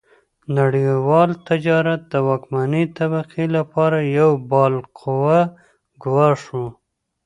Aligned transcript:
نړیوال 0.57 1.29
تجارت 1.47 2.01
د 2.13 2.13
واکمنې 2.27 2.83
طبقې 2.97 3.45
لپاره 3.57 3.97
یو 4.19 4.31
بالقوه 4.51 5.39
ګواښ 6.03 6.41
و. 6.57 6.59